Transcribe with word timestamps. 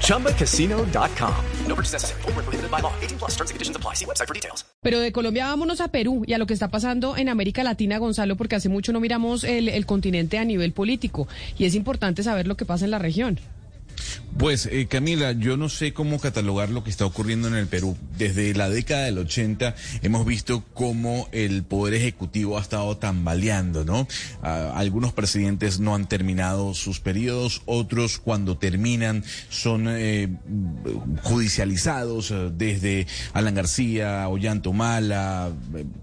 ChumbaCasino.com. 0.00 1.34
No 1.68 1.74
purchase 1.74 1.92
necessary. 1.94 2.22
Full 2.22 2.32
prohibited 2.32 2.70
by 2.70 2.80
law. 2.80 2.92
18 3.02 3.18
plus 3.18 3.32
terms 3.32 3.50
and 3.50 3.56
conditions 3.56 3.76
apply. 3.76 3.94
See 3.94 4.06
website 4.06 4.26
for 4.26 4.34
details. 4.34 4.64
Pero 4.82 5.00
de 5.00 5.12
Colombia 5.12 5.46
vámonos 5.46 5.80
a 5.80 5.88
Perú 5.88 6.24
y 6.26 6.34
a 6.34 6.38
lo 6.38 6.46
que 6.46 6.54
está 6.54 6.68
pasando 6.68 7.16
en 7.16 7.28
América 7.28 7.64
Latina, 7.64 7.98
Gonzalo, 7.98 8.36
porque 8.36 8.56
hace 8.56 8.68
mucho 8.68 8.92
no 8.92 9.00
miramos 9.00 9.44
el, 9.44 9.68
el 9.68 9.86
continente 9.86 10.38
a 10.38 10.44
nivel 10.44 10.72
político 10.72 11.26
y 11.58 11.64
es 11.64 11.74
importante 11.74 12.22
saber 12.22 12.46
lo 12.46 12.56
que 12.56 12.66
pasa 12.66 12.84
en 12.84 12.90
la 12.90 12.98
región. 12.98 13.40
Pues 14.38 14.66
eh, 14.66 14.86
Camila, 14.88 15.30
yo 15.30 15.56
no 15.56 15.68
sé 15.68 15.92
cómo 15.92 16.18
catalogar 16.18 16.68
lo 16.68 16.82
que 16.82 16.90
está 16.90 17.06
ocurriendo 17.06 17.46
en 17.46 17.54
el 17.54 17.68
Perú. 17.68 17.96
Desde 18.18 18.52
la 18.52 18.68
década 18.68 19.04
del 19.04 19.18
80 19.18 19.76
hemos 20.02 20.26
visto 20.26 20.64
cómo 20.74 21.28
el 21.30 21.62
Poder 21.62 21.94
Ejecutivo 21.94 22.58
ha 22.58 22.60
estado 22.60 22.96
tambaleando, 22.96 23.84
¿no? 23.84 24.08
Ah, 24.42 24.72
algunos 24.74 25.12
presidentes 25.12 25.78
no 25.78 25.94
han 25.94 26.08
terminado 26.08 26.74
sus 26.74 26.98
periodos, 26.98 27.62
otros 27.66 28.18
cuando 28.18 28.58
terminan 28.58 29.24
son 29.50 29.86
eh, 29.88 30.28
judicializados, 31.22 32.32
eh, 32.32 32.50
desde 32.52 33.06
Alan 33.34 33.54
García, 33.54 34.28
Ollanta 34.28 34.68
Humala, 34.68 35.52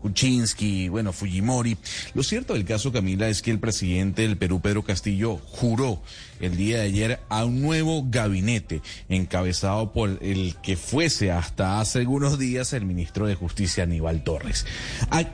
Kuczynski, 0.01 0.87
bueno, 0.87 1.11
Fujimori. 1.11 1.77
Lo 2.13 2.23
cierto 2.23 2.53
del 2.53 2.63
caso, 2.63 2.93
Camila, 2.93 3.27
es 3.27 3.41
que 3.41 3.51
el 3.51 3.59
presidente 3.59 4.21
del 4.21 4.37
Perú, 4.37 4.61
Pedro 4.61 4.83
Castillo, 4.83 5.37
juró 5.37 6.01
el 6.39 6.57
día 6.57 6.77
de 6.77 6.83
ayer 6.83 7.19
a 7.29 7.45
un 7.45 7.61
nuevo 7.61 7.80
gabinete 8.09 8.81
encabezado 9.09 9.91
por 9.91 10.19
el 10.21 10.55
que 10.61 10.75
fuese 10.75 11.31
hasta 11.31 11.79
hace 11.79 11.99
algunos 11.99 12.39
días 12.39 12.73
el 12.73 12.85
ministro 12.85 13.27
de 13.27 13.35
Justicia 13.35 13.83
Aníbal 13.83 14.23
Torres. 14.23 14.65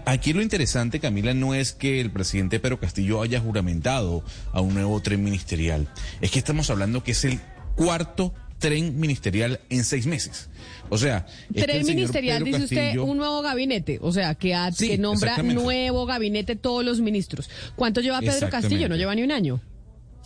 Aquí 0.05 0.33
lo 0.33 0.41
interesante, 0.41 0.99
Camila, 0.99 1.33
no 1.33 1.53
es 1.53 1.73
que 1.73 2.01
el 2.01 2.11
presidente 2.11 2.59
Pedro 2.59 2.79
Castillo 2.79 3.21
haya 3.21 3.39
juramentado 3.39 4.23
a 4.51 4.61
un 4.61 4.73
nuevo 4.73 5.01
tren 5.01 5.23
ministerial, 5.23 5.87
es 6.21 6.31
que 6.31 6.39
estamos 6.39 6.69
hablando 6.69 7.03
que 7.03 7.11
es 7.11 7.23
el 7.25 7.39
cuarto 7.75 8.33
tren 8.59 8.99
ministerial 8.99 9.59
en 9.69 9.83
seis 9.83 10.07
meses. 10.07 10.49
O 10.89 10.97
sea, 10.97 11.25
tren 11.53 11.85
ministerial, 11.85 12.43
dice 12.43 12.63
usted, 12.63 12.97
un 12.97 13.17
nuevo 13.17 13.41
gabinete, 13.41 13.99
o 14.01 14.11
sea, 14.11 14.35
que, 14.35 14.55
que 14.77 14.97
nombra 14.97 15.41
nuevo 15.43 16.05
gabinete 16.05 16.55
todos 16.55 16.83
los 16.83 16.99
ministros. 17.01 17.49
¿Cuánto 17.75 18.01
lleva 18.01 18.19
Pedro 18.19 18.49
Castillo? 18.49 18.89
No 18.89 18.95
lleva 18.95 19.13
ni 19.15 19.23
un 19.23 19.31
año. 19.31 19.61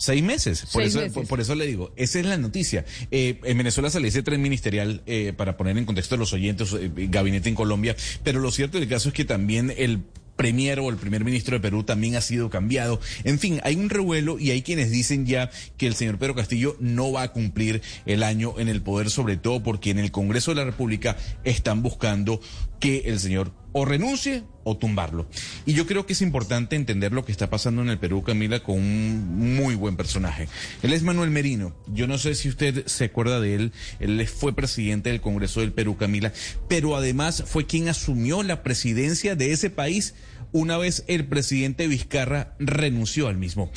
Seis 0.01 0.23
meses. 0.23 0.65
Por, 0.73 0.81
eso, 0.81 0.99
Por, 1.29 1.41
eso 1.41 1.53
le 1.53 1.67
digo, 1.67 1.93
esa 1.95 2.17
es 2.17 2.25
la 2.25 2.35
noticia. 2.35 2.85
Eh, 3.11 3.39
en 3.43 3.55
Venezuela 3.55 3.87
se 3.91 3.99
le 3.99 4.05
dice 4.05 4.23
tren 4.23 4.41
ministerial 4.41 5.03
eh, 5.05 5.31
para 5.37 5.57
poner 5.57 5.77
en 5.77 5.85
contexto 5.85 6.15
a 6.15 6.17
los 6.17 6.33
oyentes, 6.33 6.73
eh, 6.73 6.89
gabinete 6.95 7.49
en 7.49 7.53
Colombia, 7.53 7.95
pero 8.23 8.39
lo 8.39 8.49
cierto 8.49 8.79
del 8.79 8.89
caso 8.89 9.09
es 9.09 9.13
que 9.13 9.25
también 9.25 9.71
el 9.77 10.01
premier 10.35 10.79
o 10.79 10.89
el 10.89 10.95
primer 10.95 11.23
ministro 11.23 11.55
de 11.55 11.59
Perú 11.59 11.83
también 11.83 12.15
ha 12.15 12.21
sido 12.21 12.49
cambiado. 12.49 12.99
En 13.25 13.37
fin, 13.37 13.61
hay 13.63 13.75
un 13.75 13.91
revuelo 13.91 14.39
y 14.39 14.49
hay 14.49 14.63
quienes 14.63 14.89
dicen 14.89 15.27
ya 15.27 15.51
que 15.77 15.85
el 15.85 15.93
señor 15.93 16.17
Pedro 16.17 16.33
Castillo 16.33 16.75
no 16.79 17.11
va 17.11 17.21
a 17.21 17.31
cumplir 17.31 17.83
el 18.07 18.23
año 18.23 18.55
en 18.57 18.69
el 18.69 18.81
poder, 18.81 19.11
sobre 19.11 19.37
todo 19.37 19.61
porque 19.61 19.91
en 19.91 19.99
el 19.99 20.09
Congreso 20.09 20.49
de 20.49 20.55
la 20.55 20.65
República 20.65 21.15
están 21.43 21.83
buscando 21.83 22.41
que 22.79 23.03
el 23.05 23.19
señor 23.19 23.51
o 23.71 23.85
renuncie 23.85 24.43
o 24.63 24.77
tumbarlo. 24.77 25.27
Y 25.65 25.73
yo 25.73 25.85
creo 25.85 26.05
que 26.05 26.13
es 26.13 26.21
importante 26.21 26.75
entender 26.75 27.13
lo 27.13 27.25
que 27.25 27.31
está 27.31 27.49
pasando 27.49 27.81
en 27.81 27.89
el 27.89 27.99
Perú, 27.99 28.23
Camila, 28.23 28.61
con 28.61 28.77
un 28.77 29.55
muy 29.55 29.75
buen 29.75 29.95
personaje. 29.95 30.47
Él 30.83 30.93
es 30.93 31.03
Manuel 31.03 31.31
Merino. 31.31 31.73
Yo 31.87 32.07
no 32.07 32.17
sé 32.17 32.35
si 32.35 32.49
usted 32.49 32.85
se 32.85 33.05
acuerda 33.05 33.39
de 33.39 33.55
él. 33.55 33.71
Él 33.99 34.27
fue 34.27 34.53
presidente 34.53 35.09
del 35.09 35.21
Congreso 35.21 35.61
del 35.61 35.71
Perú, 35.71 35.97
Camila, 35.97 36.31
pero 36.67 36.95
además 36.95 37.43
fue 37.47 37.65
quien 37.65 37.89
asumió 37.89 38.43
la 38.43 38.63
presidencia 38.63 39.35
de 39.35 39.51
ese 39.51 39.69
país 39.69 40.15
una 40.51 40.77
vez 40.77 41.03
el 41.07 41.25
presidente 41.25 41.87
Vizcarra 41.87 42.55
renunció 42.59 43.27
al 43.27 43.37
mismo. 43.37 43.71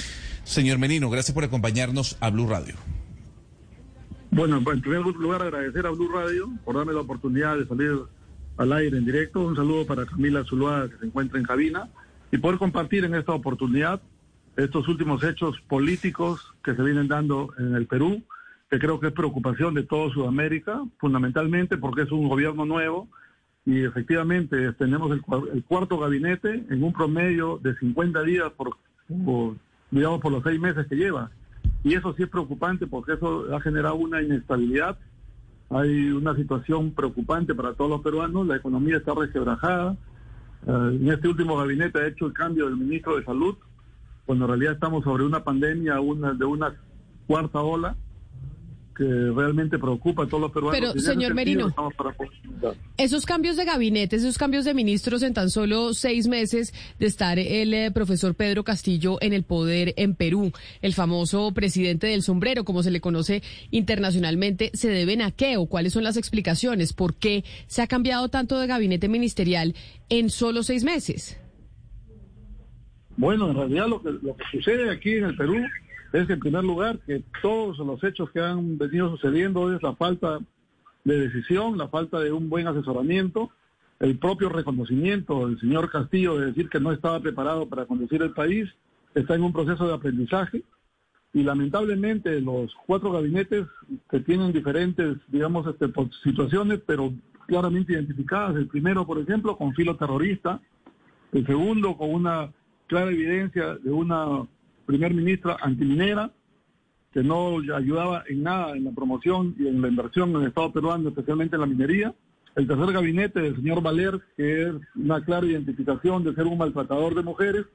Señor 0.45 0.79
Merino, 0.79 1.09
gracias 1.09 1.35
por 1.35 1.45
acompañarnos 1.45 2.17
a 2.21 2.31
Blue 2.31 2.49
Radio. 2.49 2.75
Bueno, 4.31 4.57
en 4.59 4.81
primer 4.81 5.03
lugar 5.03 5.43
agradecer 5.43 5.87
a 5.87 5.91
Blue 5.91 6.11
Radio 6.13 6.51
por 6.65 6.77
darme 6.77 6.93
la 6.93 7.01
oportunidad 7.01 7.57
de 7.57 7.67
salir 7.67 7.93
al 8.57 8.73
aire 8.73 8.99
en 8.99 9.05
directo. 9.05 9.41
Un 9.41 9.57
saludo 9.57 9.87
para 9.87 10.07
Camila 10.07 10.45
Zuluaga 10.45 10.89
que 10.89 10.99
se 10.99 11.07
encuentra 11.07 11.39
en 11.39 11.45
cabina 11.45 11.89
y 12.31 12.39
poder 12.39 12.59
compartir 12.59 13.05
en 13.05 13.15
esta 13.15 13.33
oportunidad 13.33 14.01
estos 14.57 14.89
últimos 14.89 15.23
hechos 15.25 15.61
políticos 15.69 16.55
que 16.63 16.75
se 16.75 16.83
vienen 16.83 17.09
dando 17.09 17.53
en 17.59 17.75
el 17.75 17.87
Perú, 17.87 18.23
que 18.71 18.79
creo 18.79 19.01
que 19.01 19.09
es 19.09 19.13
preocupación 19.13 19.75
de 19.75 19.83
toda 19.83 20.13
Sudamérica, 20.13 20.83
fundamentalmente 20.99 21.77
porque 21.77 22.03
es 22.03 22.13
un 22.13 22.29
gobierno 22.29 22.65
nuevo 22.65 23.09
y 23.67 23.83
efectivamente 23.83 24.73
tenemos 24.75 25.11
el, 25.11 25.65
cuarto 25.65 25.99
gabinete 25.99 26.65
en 26.69 26.83
un 26.83 26.93
promedio 26.93 27.59
de 27.63 27.75
50 27.77 28.23
días 28.23 28.53
por, 28.53 28.77
digamos, 29.91 30.21
por 30.21 30.33
los 30.33 30.43
seis 30.43 30.61
meses 30.61 30.87
que 30.87 30.97
lleva. 30.97 31.31
Y 31.83 31.95
eso 31.95 32.15
sí 32.15 32.25
es 32.25 32.29
preocupante 32.29 32.87
porque 32.87 33.15
eso 33.15 33.55
ha 33.55 33.61
generado 33.61 33.97
una 33.97 34.23
inestabilidad 34.23 34.99
hay 35.71 36.11
una 36.11 36.35
situación 36.37 36.93
preocupante 36.93 37.55
para 37.55 37.75
todos 37.75 37.91
los 37.91 38.03
peruanos, 38.03 38.47
la 38.47 38.57
economía 38.57 38.99
está 38.99 39.15
resquebrajada. 39.15 39.97
Eh, 40.67 40.99
en 41.01 41.09
este 41.11 41.29
último 41.29 41.57
gabinete 41.57 42.01
ha 42.01 42.07
hecho 42.07 42.27
el 42.27 42.33
cambio 42.33 42.67
del 42.67 42.77
ministro 42.77 43.17
de 43.17 43.25
Salud, 43.25 43.57
cuando 44.27 44.45
en 44.45 44.51
realidad 44.51 44.75
estamos 44.75 45.05
sobre 45.05 45.25
una 45.25 45.45
pandemia 45.45 45.95
de 45.95 46.45
una 46.45 46.75
cuarta 47.27 47.61
ola 47.61 47.97
que 48.95 49.05
realmente 49.05 49.79
preocupa 49.79 50.25
a 50.25 50.27
todos 50.27 50.43
los 50.43 50.53
peruanos. 50.53 50.79
Pero, 50.79 51.01
señor 51.01 51.35
Merino, 51.35 51.75
esos 52.97 53.27
cambios 53.27 53.57
de 53.57 53.65
gabinete, 53.65 54.17
esos 54.17 54.39
cambios 54.39 54.65
de 54.65 54.75
ministros 54.75 55.23
en 55.23 55.35
tan 55.35 55.51
solo 55.51 55.95
seis 55.95 56.29
meses 56.29 56.73
de 56.99 57.07
estar 57.07 57.39
el 57.39 57.75
eh, 57.75 57.91
profesor 57.91 58.35
Pedro 58.35 58.65
Castillo 58.65 59.19
en 59.21 59.33
el 59.33 59.43
poder 59.43 59.95
en 59.97 60.15
Perú, 60.15 60.53
el 60.83 60.95
famoso 60.95 61.53
presidente 61.53 62.07
del 62.07 62.23
sombrero, 62.23 62.65
como 62.65 62.83
se 62.83 62.91
le 62.91 63.01
conoce 63.01 63.43
internacionalmente, 63.71 64.71
¿se 64.75 64.89
deben 64.89 65.23
a 65.23 65.31
qué 65.31 65.57
o 65.57 65.67
cuáles 65.67 65.93
son 65.93 66.05
las 66.05 66.17
explicaciones? 66.17 66.93
¿Por 66.93 67.15
qué 67.15 67.45
se 67.67 67.83
ha 67.83 67.87
cambiado 67.87 68.29
tanto 68.29 68.59
de 68.59 68.67
gabinete 68.67 69.09
ministerial 69.09 69.75
en 70.09 70.31
solo 70.31 70.63
seis 70.63 70.85
meses? 70.85 71.39
Bueno, 73.17 73.51
en 73.51 73.57
realidad 73.57 73.89
lo 73.89 74.03
que, 74.03 74.11
lo 74.11 74.37
que 74.37 74.45
sucede 74.51 74.91
aquí 74.91 75.13
en 75.13 75.25
el 75.25 75.37
Perú 75.37 75.57
es 76.15 76.31
en 76.31 76.39
primer 76.39 76.63
lugar 76.63 77.01
que 77.01 77.25
todos 77.43 77.77
los 77.79 78.03
hechos 78.05 78.31
que 78.31 78.41
han 78.41 78.79
venido 78.79 79.11
sucediendo 79.11 79.75
es 79.75 79.83
la 79.83 79.97
falta 79.97 80.39
de 81.03 81.19
decisión, 81.19 81.77
la 81.77 81.89
falta 81.89 82.21
de 82.21 82.31
un 82.31 82.49
buen 82.49 82.69
asesoramiento, 82.69 83.51
el 83.99 84.17
propio 84.17 84.49
reconocimiento 84.49 85.49
del 85.49 85.59
señor 85.59 85.91
Castillo 85.91 86.39
de 86.39 86.47
decir 86.47 86.69
que 86.69 86.79
no 86.79 86.93
estaba 86.93 87.19
preparado 87.19 87.69
para 87.69 87.87
conducir 87.87 88.23
el 88.23 88.31
país, 88.31 88.71
está 89.13 89.35
en 89.35 89.43
un 89.43 89.53
proceso 89.53 89.89
de 89.89 89.95
aprendizaje 89.95 90.63
y 91.33 91.43
lamentablemente 91.43 92.41
los 92.41 92.73
cuatro 92.87 93.11
gabinetes 93.11 93.67
que 94.09 94.21
tienen 94.21 94.53
diferentes, 94.53 95.17
digamos, 95.27 95.67
este, 95.67 95.93
situaciones, 96.23 96.81
pero 96.87 97.13
claramente 97.49 97.93
identificadas, 97.93 98.55
el 98.55 98.69
primero, 98.69 99.05
por 99.05 99.19
ejemplo, 99.19 99.57
con 99.57 99.75
filo 99.75 99.97
terrorista, 99.97 100.61
el 101.33 101.45
segundo 101.45 101.97
con 101.97 102.15
una 102.15 102.53
clara 102.87 103.11
evidencia 103.11 103.75
de 103.75 103.91
una 103.91 104.47
primer 104.87 105.15
ministra 105.15 105.57
antiminera, 105.61 106.31
que 107.13 107.23
no 107.23 107.59
ayudaba 107.75 108.25
en 108.29 108.43
nada 108.43 108.77
en 108.77 108.85
la 108.85 108.91
promoción 108.91 109.55
y 109.59 109.69
en 109.69 109.81
la 109.81 109.89
inversión 109.89 110.31
en 110.31 110.43
el 110.43 110.49
Estado 110.49 110.73
peruano, 110.73 111.09
especialmente 111.09 111.57
en 111.57 111.61
la 111.61 111.67
minería. 111.67 112.15
El 112.57 112.67
tercer 112.67 112.93
gabinete 112.93 113.41
del 113.41 113.57
señor 113.57 113.83
Valer, 113.83 114.21
que 114.37 114.63
es 114.63 114.75
una 114.97 115.25
clara 115.25 115.47
identificación 115.47 116.25
de 116.25 116.35
ser 116.35 116.47
un 116.47 116.59
maltratador 116.59 117.15
de 117.15 117.23
mujeres. 117.23 117.67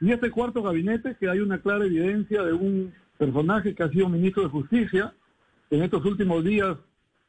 Y 0.00 0.12
este 0.12 0.30
cuarto 0.30 0.62
gabinete, 0.62 1.16
que 1.18 1.28
hay 1.28 1.40
una 1.40 1.58
clara 1.58 1.84
evidencia 1.84 2.42
de 2.42 2.52
un 2.52 2.92
personaje 3.16 3.74
que 3.74 3.82
ha 3.82 3.90
sido 3.90 4.08
ministro 4.08 4.42
de 4.42 4.48
Justicia, 4.50 5.14
en 5.70 5.82
estos 5.82 6.04
últimos 6.04 6.44
días 6.44 6.76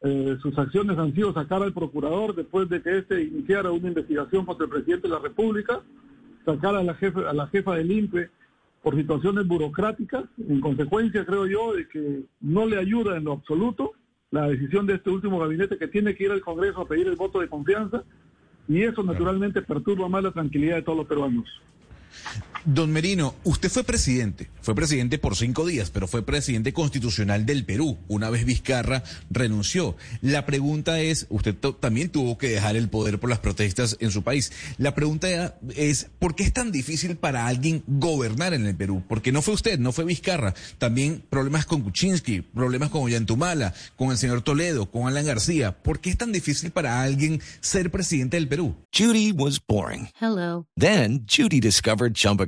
eh, 0.01 0.37
sus 0.41 0.57
acciones 0.57 0.97
han 0.97 1.13
sido 1.15 1.33
sacar 1.33 1.63
al 1.63 1.73
procurador 1.73 2.35
después 2.35 2.69
de 2.69 2.81
que 2.81 2.97
éste 2.97 3.23
iniciara 3.23 3.71
una 3.71 3.87
investigación 3.87 4.45
contra 4.45 4.65
el 4.65 4.71
presidente 4.71 5.07
de 5.07 5.13
la 5.13 5.19
República, 5.19 5.81
sacar 6.45 6.75
a 6.75 6.83
la, 6.83 6.93
jefe, 6.95 7.21
a 7.25 7.33
la 7.33 7.47
jefa 7.47 7.75
del 7.75 7.91
INPE 7.91 8.29
por 8.85 8.95
situaciones 8.95 9.47
burocráticas, 9.47 10.25
en 10.47 10.61
consecuencia 10.61 11.25
creo 11.25 11.47
yo 11.47 11.73
de 11.73 11.87
que 11.87 12.21
no 12.39 12.67
le 12.67 12.77
ayuda 12.77 13.17
en 13.17 13.23
lo 13.23 13.31
absoluto 13.31 13.93
la 14.29 14.47
decisión 14.47 14.85
de 14.85 14.93
este 14.93 15.09
último 15.09 15.39
gabinete 15.39 15.79
que 15.79 15.87
tiene 15.87 16.13
que 16.13 16.25
ir 16.25 16.31
al 16.31 16.41
Congreso 16.41 16.81
a 16.81 16.87
pedir 16.87 17.07
el 17.07 17.15
voto 17.15 17.39
de 17.39 17.49
confianza 17.49 18.03
y 18.67 18.83
eso 18.83 19.01
naturalmente 19.01 19.63
perturba 19.63 20.07
más 20.07 20.21
la 20.21 20.31
tranquilidad 20.31 20.75
de 20.75 20.81
todos 20.83 20.99
los 20.99 21.07
peruanos. 21.07 21.45
Don 22.65 22.91
Merino, 22.91 23.35
usted 23.43 23.69
fue 23.69 23.83
presidente, 23.83 24.49
fue 24.61 24.73
presidente 24.73 25.19
por 25.19 25.35
cinco 25.35 25.67
días, 25.67 25.91
pero 25.91 26.07
fue 26.07 26.25
presidente 26.25 26.73
constitucional 26.73 27.45
del 27.45 27.63
Perú. 27.63 27.99
Una 28.07 28.31
vez 28.31 28.43
Vizcarra 28.43 29.03
renunció. 29.29 29.95
La 30.21 30.47
pregunta 30.47 30.99
es, 30.99 31.27
usted 31.29 31.53
también 31.79 32.09
tuvo 32.09 32.39
que 32.39 32.49
dejar 32.49 32.75
el 32.75 32.89
poder 32.89 33.19
por 33.19 33.29
las 33.29 33.37
protestas 33.37 33.97
en 33.99 34.09
su 34.09 34.23
país. 34.23 34.51
La 34.79 34.95
pregunta 34.95 35.55
es, 35.75 36.07
¿por 36.17 36.33
qué 36.33 36.41
es 36.41 36.53
tan 36.53 36.71
difícil 36.71 37.17
para 37.17 37.45
alguien 37.45 37.83
gobernar 37.85 38.55
en 38.55 38.65
el 38.65 38.75
Perú? 38.75 39.03
Porque 39.07 39.31
no 39.31 39.43
fue 39.43 39.53
usted, 39.53 39.77
no 39.77 39.91
fue 39.91 40.03
Vizcarra. 40.03 40.55
También 40.79 41.23
problemas 41.29 41.67
con 41.67 41.81
Kuczynski, 41.81 42.41
problemas 42.41 42.89
con 42.89 43.03
Ollantumala, 43.03 43.75
con 43.95 44.09
el 44.09 44.17
señor 44.17 44.41
Toledo, 44.41 44.89
con 44.89 45.07
Alan 45.07 45.25
García. 45.25 45.83
¿Por 45.83 45.99
qué 45.99 46.09
es 46.09 46.17
tan 46.17 46.31
difícil 46.31 46.71
para 46.71 47.03
alguien 47.03 47.39
ser 47.61 47.91
presidente 47.91 48.37
del 48.37 48.47
Perú? 48.47 48.75
Judy 48.91 49.31
was 49.33 49.61
boring. 49.63 50.09
Hello. 50.19 50.65
Then 50.75 51.27
Judy 51.27 51.59
discovered 51.59 52.15
Chumba 52.15 52.47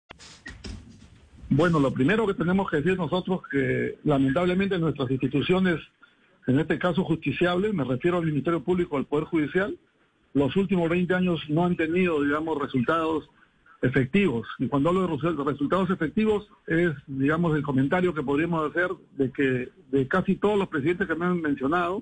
Bueno, 1.53 1.81
lo 1.81 1.91
primero 1.93 2.25
que 2.25 2.33
tenemos 2.33 2.71
que 2.71 2.77
decir 2.77 2.97
nosotros 2.97 3.41
que 3.51 3.97
lamentablemente 4.05 4.79
nuestras 4.79 5.11
instituciones, 5.11 5.81
en 6.47 6.57
este 6.61 6.79
caso 6.79 7.03
justiciables, 7.03 7.73
me 7.73 7.83
refiero 7.83 8.19
al 8.19 8.25
Ministerio 8.25 8.63
Público, 8.63 8.95
al 8.95 9.03
Poder 9.03 9.25
Judicial, 9.25 9.77
los 10.33 10.55
últimos 10.55 10.89
20 10.89 11.13
años 11.13 11.41
no 11.49 11.65
han 11.65 11.75
tenido, 11.75 12.23
digamos, 12.23 12.57
resultados 12.57 13.29
efectivos. 13.81 14.47
Y 14.59 14.69
cuando 14.69 14.89
hablo 14.89 15.01
de 15.01 15.43
resultados 15.43 15.89
efectivos 15.89 16.47
es, 16.67 16.91
digamos, 17.05 17.53
el 17.53 17.63
comentario 17.63 18.13
que 18.13 18.23
podríamos 18.23 18.69
hacer 18.69 18.89
de 19.17 19.29
que 19.29 19.69
de 19.91 20.07
casi 20.07 20.37
todos 20.37 20.57
los 20.57 20.69
presidentes 20.69 21.05
que 21.05 21.15
me 21.15 21.25
han 21.25 21.41
mencionado, 21.41 22.01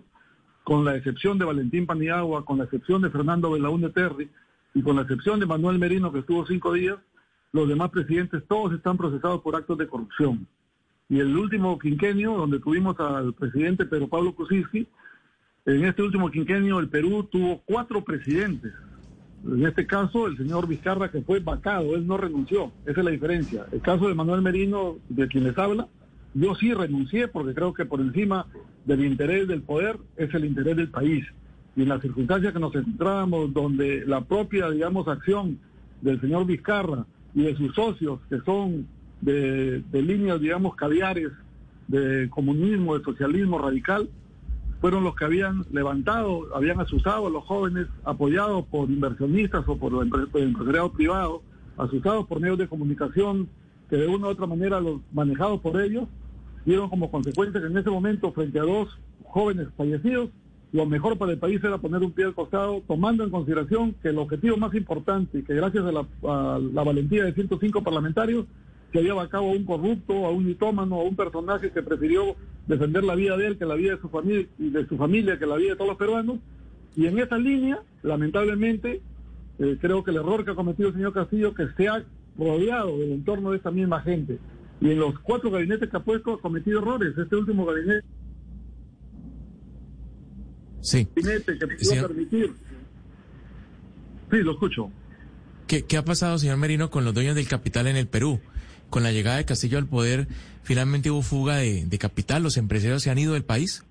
con 0.63 0.85
la 0.85 0.95
excepción 0.95 1.39
de 1.39 1.45
Valentín 1.45 1.87
Paniagua, 1.87 2.45
con 2.45 2.59
la 2.59 2.65
excepción 2.65 3.01
de 3.01 3.09
Fernando 3.09 3.49
Belaúnde 3.49 3.89
Terry 3.89 4.29
y 4.75 4.83
con 4.83 4.95
la 4.95 5.01
excepción 5.01 5.39
de 5.39 5.47
Manuel 5.47 5.79
Merino, 5.79 6.11
que 6.11 6.19
estuvo 6.19 6.45
cinco 6.45 6.73
días, 6.73 6.99
los 7.51 7.67
demás 7.67 7.89
presidentes 7.89 8.43
todos 8.47 8.73
están 8.73 8.97
procesados 8.97 9.41
por 9.41 9.55
actos 9.55 9.77
de 9.77 9.87
corrupción. 9.87 10.47
Y 11.09 11.19
el 11.19 11.35
último 11.35 11.79
quinquenio, 11.79 12.33
donde 12.33 12.59
tuvimos 12.59 12.99
al 12.99 13.33
presidente 13.33 13.85
Pedro 13.85 14.07
Pablo 14.07 14.33
Kuczynski, 14.35 14.87
en 15.65 15.85
este 15.85 16.03
último 16.03 16.29
quinquenio 16.29 16.79
el 16.79 16.89
Perú 16.89 17.23
tuvo 17.23 17.61
cuatro 17.65 18.03
presidentes. 18.03 18.73
En 19.45 19.65
este 19.65 19.87
caso, 19.87 20.27
el 20.27 20.37
señor 20.37 20.67
Vizcarra, 20.67 21.09
que 21.09 21.21
fue 21.21 21.39
vacado, 21.39 21.95
él 21.95 22.05
no 22.05 22.17
renunció. 22.17 22.71
Esa 22.85 22.99
es 22.99 23.05
la 23.05 23.11
diferencia. 23.11 23.65
El 23.71 23.81
caso 23.81 24.07
de 24.07 24.13
Manuel 24.13 24.41
Merino, 24.41 24.97
de 25.07 25.27
quien 25.27 25.45
les 25.45 25.57
habla, 25.57 25.87
yo 26.33 26.53
sí 26.55 26.73
renuncié 26.73 27.27
porque 27.27 27.55
creo 27.55 27.73
que 27.73 27.85
por 27.85 28.01
encima 28.01 28.45
del 28.85 29.03
interés 29.03 29.47
del 29.47 29.61
poder 29.61 29.97
es 30.17 30.33
el 30.33 30.45
interés 30.45 30.75
del 30.75 30.89
país. 30.89 31.25
Y 31.75 31.83
en 31.83 31.89
las 31.89 32.01
circunstancias 32.01 32.53
que 32.53 32.59
nos 32.59 32.75
encontramos, 32.75 33.53
donde 33.53 34.05
la 34.05 34.21
propia, 34.21 34.69
digamos, 34.69 35.07
acción 35.07 35.59
del 36.01 36.19
señor 36.21 36.45
Vizcarra 36.45 37.05
y 37.33 37.43
de 37.43 37.55
sus 37.55 37.73
socios, 37.75 38.19
que 38.29 38.39
son 38.41 38.87
de, 39.21 39.83
líneas, 39.91 40.39
digamos, 40.39 40.75
caviares 40.75 41.31
de 41.87 42.29
comunismo, 42.29 42.97
de 42.97 43.03
socialismo 43.03 43.57
radical, 43.59 44.09
fueron 44.81 45.03
los 45.03 45.15
que 45.15 45.25
habían 45.25 45.65
levantado, 45.71 46.55
habían 46.55 46.79
asusado 46.79 47.27
a 47.27 47.29
los 47.29 47.43
jóvenes, 47.43 47.87
apoyados 48.03 48.65
por 48.67 48.89
inversionistas 48.89 49.67
o 49.67 49.77
por 49.77 49.93
el 50.03 50.11
empresariado 50.43 50.91
privado, 50.91 51.41
asusados 51.77 52.27
por 52.27 52.39
medios 52.39 52.57
de 52.57 52.67
comunicación 52.67 53.49
que 53.89 53.97
de 53.97 54.07
una 54.07 54.27
u 54.27 54.29
otra 54.29 54.45
manera 54.45 54.79
los 54.79 55.01
manejados 55.11 55.59
por 55.61 55.81
ellos, 55.81 56.07
dieron 56.65 56.89
como 56.89 57.09
consecuencia 57.09 57.59
que 57.59 57.67
en 57.67 57.77
ese 57.77 57.89
momento, 57.89 58.31
frente 58.31 58.59
a 58.59 58.63
dos 58.63 58.97
jóvenes 59.23 59.67
fallecidos, 59.75 60.29
lo 60.71 60.85
mejor 60.85 61.17
para 61.17 61.31
el 61.31 61.39
país 61.39 61.63
era 61.63 61.79
poner 61.79 62.03
un 62.03 62.11
pie 62.11 62.25
al 62.25 62.35
costado, 62.35 62.83
tomando 62.87 63.23
en 63.23 63.31
consideración 63.31 63.95
que 64.03 64.09
el 64.09 64.19
objetivo 64.19 64.55
más 64.57 64.73
importante, 64.75 65.43
que 65.43 65.55
gracias 65.55 65.83
a 65.83 65.91
la, 65.91 66.83
valentía 66.83 67.23
de 67.23 67.33
105 67.33 67.83
parlamentarios, 67.83 68.45
que 68.91 68.99
había 68.99 69.19
a 69.19 69.29
cabo 69.29 69.49
a 69.49 69.53
un 69.53 69.65
corrupto, 69.65 70.25
a 70.25 70.31
un 70.31 70.45
mitómano, 70.45 70.99
a 70.99 71.03
un 71.03 71.15
personaje 71.15 71.71
que 71.71 71.81
prefirió 71.81 72.35
defender 72.67 73.03
la 73.03 73.15
vida 73.15 73.35
de 73.37 73.47
él 73.47 73.57
que 73.57 73.65
la 73.65 73.75
vida 73.75 73.95
de 73.95 74.01
su 74.01 74.09
familia 74.09 74.47
de 74.57 74.87
su 74.87 74.97
familia 74.97 75.37
que 75.39 75.45
la 75.45 75.57
vida 75.57 75.71
de 75.71 75.75
todos 75.75 75.89
los 75.89 75.97
peruanos. 75.97 76.37
Y 76.95 77.05
en 77.05 77.17
esa 77.19 77.37
línea, 77.37 77.79
lamentablemente, 78.03 79.01
eh, 79.59 79.77
creo 79.79 80.03
que 80.03 80.11
el 80.11 80.17
error 80.17 80.43
que 80.43 80.51
ha 80.51 80.55
cometido 80.55 80.89
el 80.89 80.95
señor 80.95 81.13
Castillo 81.13 81.53
que 81.53 81.67
se 81.77 81.87
ha 81.87 82.03
rodeado 82.37 82.97
del 82.97 83.11
entorno 83.11 83.51
de 83.51 83.57
esta 83.57 83.71
misma 83.71 84.01
gente. 84.01 84.39
Y 84.81 84.91
en 84.91 84.99
los 84.99 85.17
cuatro 85.19 85.51
gabinetes 85.51 85.89
que 85.89 85.97
ha 85.97 86.03
puesto 86.03 86.33
ha 86.33 86.41
cometido 86.41 86.79
errores. 86.79 87.17
Este 87.17 87.35
último 87.35 87.65
gabinete 87.65 88.05
Sí. 90.81 91.07
que 91.15 92.01
permitir. 92.01 92.53
Sí, 94.31 94.37
lo 94.37 94.51
escucho. 94.51 94.91
¿Qué, 95.67 95.83
¿Qué 95.83 95.97
ha 95.97 96.05
pasado, 96.05 96.37
señor 96.37 96.57
Merino, 96.57 96.89
con 96.89 97.05
los 97.05 97.13
dueños 97.13 97.35
del 97.35 97.47
capital 97.47 97.87
en 97.87 97.95
el 97.95 98.07
Perú? 98.07 98.39
Con 98.89 99.03
la 99.03 99.11
llegada 99.11 99.37
de 99.37 99.45
Castillo 99.45 99.77
al 99.77 99.87
poder, 99.87 100.27
¿finalmente 100.63 101.11
hubo 101.11 101.21
fuga 101.21 101.57
de, 101.57 101.97
capital? 101.99 102.41
¿Los 102.43 102.57
empresarios 102.57 103.03
se 103.03 103.11
han 103.11 103.19
ido 103.19 103.33
del 103.33 103.43
país? 103.43 103.85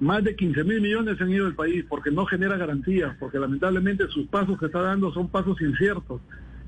Más 0.00 0.24
de 0.24 0.34
15 0.34 0.64
mil 0.64 0.80
millones 0.80 1.18
se 1.18 1.24
han 1.24 1.30
ido 1.30 1.44
del 1.44 1.54
país 1.54 1.84
porque 1.88 2.10
no 2.10 2.24
genera 2.26 2.56
garantías, 2.56 3.14
porque 3.18 3.38
lamentablemente 3.38 4.08
sus 4.08 4.26
pasos 4.28 4.58
que 4.58 4.66
está 4.66 4.80
dando 4.80 5.12
son 5.12 5.28
pasos 5.28 5.60
inciertos, 5.60 6.20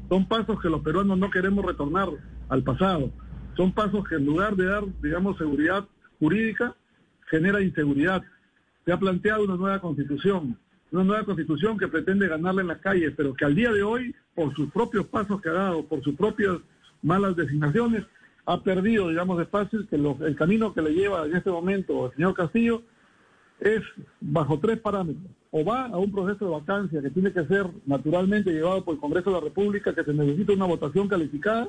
son 0.09 0.29
pasos 0.29 0.61
que 0.61 0.69
los 0.69 0.83
peruanos 0.83 1.19
no 1.19 1.31
queremos 1.31 1.65
retornar 1.65 2.09
al 2.49 2.63
pasado, 2.63 3.11
son 3.57 3.73
pasos 3.73 4.07
que 4.09 4.17
en 4.17 4.27
lugar 4.27 4.57
de 4.57 4.67
dar, 4.67 4.85
digamos, 5.03 5.39
seguridad 5.39 5.87
jurídica, 6.19 6.77
genera 7.29 7.63
inseguridad 7.63 8.23
se 8.87 8.93
ha 8.93 8.99
planteado 8.99 9.43
una 9.43 9.57
nueva 9.57 9.81
constitución, 9.81 10.57
una 10.93 11.03
nueva 11.03 11.25
constitución 11.25 11.77
que 11.77 11.89
pretende 11.89 12.29
ganarle 12.29 12.63
en 12.63 12.69
las 12.69 12.79
calles, 12.79 13.13
pero 13.17 13.35
que 13.35 13.45
al 13.45 13.57
día 13.57 13.73
de 13.73 13.83
hoy, 13.83 14.15
por 14.33 14.55
sus 14.55 14.71
propios 14.71 15.07
pasos 15.07 15.43
que 15.43 15.49
ha 15.49 15.55
dado, 15.55 15.85
por 15.85 16.05
sus 16.05 16.15
propias 16.15 16.59
malas 17.03 17.35
designaciones, 17.35 18.05
ha 18.47 18.63
perdido, 18.63 19.09
digamos, 19.09 19.43
espacio, 19.43 19.85
que 19.89 19.97
el 19.97 20.37
camino 20.37 20.73
que 20.73 20.83
le 20.83 20.95
lleva 20.95 21.27
en 21.27 21.35
este 21.35 21.51
momento 21.51 22.07
el 22.07 22.13
señor 22.13 22.35
Castillo 22.35 22.83
es 23.59 23.83
bajo 24.21 24.61
tres 24.61 24.79
parámetros. 24.79 25.33
O 25.51 25.65
va 25.65 25.87
a 25.87 25.99
un 25.99 26.13
proceso 26.13 26.45
de 26.45 26.53
vacancia 26.53 27.03
que 27.03 27.11
tiene 27.11 27.33
que 27.33 27.45
ser 27.47 27.67
naturalmente 27.87 28.53
llevado 28.53 28.85
por 28.85 28.95
el 28.95 29.01
Congreso 29.01 29.31
de 29.31 29.41
la 29.41 29.45
República, 29.47 29.93
que 29.93 30.05
se 30.05 30.15
necesita 30.15 30.53
una 30.53 30.67
votación 30.67 31.09
calificada, 31.09 31.69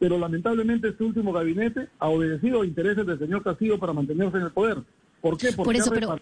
pero 0.00 0.18
lamentablemente 0.18 0.88
este 0.88 1.04
último 1.04 1.32
gabinete 1.32 1.88
ha 2.00 2.08
obedecido 2.08 2.62
a 2.62 2.66
intereses 2.66 3.06
del 3.06 3.18
señor 3.20 3.44
Castillo 3.44 3.78
para 3.78 3.92
mantenerse 3.92 4.38
en 4.38 4.42
el 4.42 4.50
poder. 4.50 4.78
¿Por 5.20 5.36
qué? 5.36 5.52
Porque 5.52 5.64
por 5.64 5.76
eso, 5.76 5.90
pero... 5.90 6.18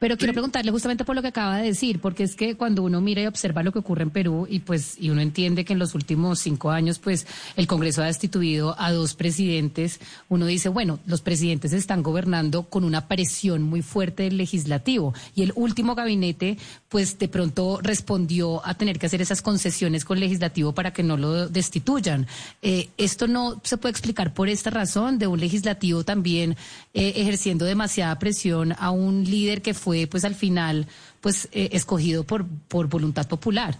Pero 0.00 0.16
quiero 0.16 0.32
preguntarle 0.32 0.70
justamente 0.70 1.04
por 1.04 1.14
lo 1.14 1.20
que 1.20 1.28
acaba 1.28 1.58
de 1.58 1.66
decir, 1.66 2.00
porque 2.00 2.22
es 2.22 2.34
que 2.34 2.56
cuando 2.56 2.82
uno 2.82 3.02
mira 3.02 3.20
y 3.20 3.26
observa 3.26 3.62
lo 3.62 3.70
que 3.70 3.80
ocurre 3.80 4.02
en 4.02 4.10
Perú 4.10 4.46
y 4.48 4.60
pues 4.60 4.96
y 4.98 5.10
uno 5.10 5.20
entiende 5.20 5.66
que 5.66 5.74
en 5.74 5.78
los 5.78 5.94
últimos 5.94 6.38
cinco 6.38 6.70
años 6.70 6.98
pues 6.98 7.26
el 7.54 7.66
Congreso 7.66 8.02
ha 8.02 8.06
destituido 8.06 8.74
a 8.78 8.92
dos 8.92 9.14
presidentes, 9.14 10.00
uno 10.30 10.46
dice 10.46 10.70
bueno 10.70 11.00
los 11.04 11.20
presidentes 11.20 11.74
están 11.74 12.02
gobernando 12.02 12.62
con 12.62 12.84
una 12.84 13.08
presión 13.08 13.62
muy 13.62 13.82
fuerte 13.82 14.22
del 14.22 14.38
legislativo 14.38 15.12
y 15.34 15.42
el 15.42 15.52
último 15.54 15.94
gabinete 15.94 16.56
pues 16.88 17.18
de 17.18 17.28
pronto 17.28 17.78
respondió 17.82 18.66
a 18.66 18.72
tener 18.72 18.98
que 18.98 19.04
hacer 19.04 19.20
esas 19.20 19.42
concesiones 19.42 20.06
con 20.06 20.16
el 20.16 20.24
legislativo 20.24 20.72
para 20.72 20.94
que 20.94 21.02
no 21.02 21.18
lo 21.18 21.46
destituyan. 21.50 22.26
Eh, 22.62 22.88
esto 22.96 23.28
no 23.28 23.60
se 23.64 23.76
puede 23.76 23.90
explicar 23.90 24.32
por 24.32 24.48
esta 24.48 24.70
razón 24.70 25.18
de 25.18 25.26
un 25.26 25.40
legislativo 25.40 26.04
también 26.04 26.56
eh, 26.94 27.12
ejerciendo 27.16 27.66
demasiada 27.66 28.18
presión 28.18 28.74
a 28.78 28.90
un 28.92 29.24
líder 29.24 29.60
que 29.60 29.74
fue 29.74 29.89
fue 29.90 30.06
pues 30.06 30.24
al 30.24 30.36
final 30.36 30.86
pues 31.20 31.48
eh, 31.52 31.70
escogido 31.72 32.22
por, 32.22 32.44
por 32.68 32.88
voluntad 32.88 33.26
popular. 33.28 33.74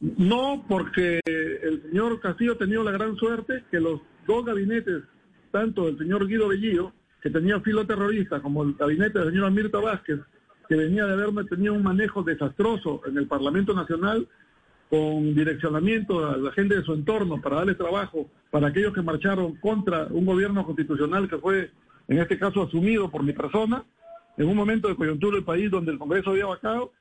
No, 0.00 0.64
porque 0.68 1.20
el 1.24 1.82
señor 1.88 2.20
Castillo 2.20 2.52
ha 2.52 2.58
tenido 2.58 2.84
la 2.84 2.90
gran 2.90 3.16
suerte 3.16 3.64
que 3.70 3.80
los 3.80 4.02
dos 4.26 4.44
gabinetes, 4.44 5.04
tanto 5.50 5.88
el 5.88 5.96
señor 5.96 6.26
Guido 6.26 6.48
Bellillo, 6.48 6.92
que 7.22 7.30
tenía 7.30 7.58
filo 7.60 7.86
terrorista, 7.86 8.40
como 8.40 8.64
el 8.64 8.74
gabinete 8.74 9.18
del 9.18 9.30
señor 9.30 9.50
Mirta 9.50 9.78
Vázquez, 9.78 10.20
que 10.68 10.76
venía 10.76 11.06
de 11.06 11.14
haberme 11.14 11.44
tenido 11.44 11.72
un 11.72 11.82
manejo 11.82 12.22
desastroso 12.22 13.00
en 13.06 13.16
el 13.16 13.26
Parlamento 13.26 13.72
Nacional, 13.72 14.28
con 14.90 15.34
direccionamiento 15.34 16.28
a 16.28 16.36
la 16.36 16.52
gente 16.52 16.76
de 16.76 16.84
su 16.84 16.92
entorno 16.92 17.40
para 17.40 17.56
darle 17.56 17.74
trabajo 17.74 18.28
para 18.50 18.68
aquellos 18.68 18.92
que 18.92 19.02
marcharon 19.02 19.56
contra 19.56 20.06
un 20.10 20.26
gobierno 20.26 20.64
constitucional 20.66 21.28
que 21.28 21.38
fue, 21.38 21.70
en 22.08 22.18
este 22.18 22.38
caso, 22.38 22.62
asumido 22.62 23.10
por 23.10 23.22
mi 23.22 23.32
persona, 23.32 23.82
en 24.36 24.48
un 24.48 24.56
momento 24.56 24.88
de 24.88 24.96
coyuntura 24.96 25.36
del 25.36 25.44
país 25.44 25.70
donde 25.70 25.92
el 25.92 25.98
Congreso 25.98 26.30
había 26.30 26.46
vacado, 26.46 26.92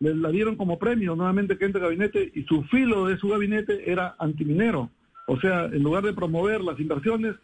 le 0.00 0.14
la 0.14 0.30
dieron 0.30 0.56
como 0.56 0.78
premio 0.78 1.14
nuevamente 1.14 1.58
que 1.58 1.66
entre 1.66 1.80
gabinete 1.80 2.32
y 2.34 2.42
su 2.44 2.62
filo 2.64 3.06
de 3.06 3.18
su 3.18 3.28
gabinete 3.28 3.90
era 3.90 4.16
antiminero, 4.18 4.90
O 5.26 5.38
sea, 5.38 5.66
en 5.66 5.82
lugar 5.82 6.02
de 6.02 6.14
promover 6.14 6.62
las 6.62 6.80
inversiones, 6.80 7.36